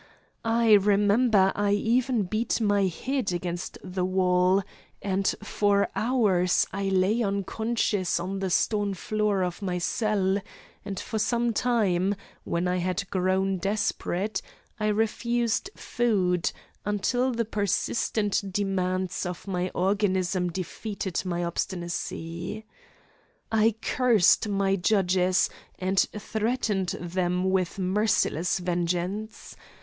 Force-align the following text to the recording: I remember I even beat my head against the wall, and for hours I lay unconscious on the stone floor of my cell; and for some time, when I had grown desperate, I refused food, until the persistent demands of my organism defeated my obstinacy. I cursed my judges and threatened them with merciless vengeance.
I 0.43 0.73
remember 0.73 1.51
I 1.53 1.73
even 1.73 2.23
beat 2.23 2.59
my 2.59 2.87
head 2.87 3.31
against 3.31 3.77
the 3.83 4.03
wall, 4.03 4.63
and 4.99 5.27
for 5.43 5.89
hours 5.95 6.65
I 6.73 6.85
lay 6.87 7.21
unconscious 7.21 8.19
on 8.19 8.39
the 8.39 8.49
stone 8.49 8.95
floor 8.95 9.43
of 9.43 9.61
my 9.61 9.77
cell; 9.77 10.39
and 10.83 10.99
for 10.99 11.19
some 11.19 11.53
time, 11.53 12.15
when 12.45 12.67
I 12.67 12.77
had 12.77 13.11
grown 13.11 13.57
desperate, 13.59 14.41
I 14.79 14.87
refused 14.87 15.69
food, 15.75 16.51
until 16.83 17.31
the 17.31 17.45
persistent 17.45 18.41
demands 18.51 19.23
of 19.27 19.47
my 19.47 19.69
organism 19.75 20.49
defeated 20.51 21.23
my 21.25 21.43
obstinacy. 21.43 22.65
I 23.51 23.75
cursed 23.83 24.47
my 24.49 24.77
judges 24.77 25.47
and 25.77 25.99
threatened 26.17 26.95
them 26.99 27.51
with 27.51 27.77
merciless 27.77 28.57
vengeance. 28.57 29.55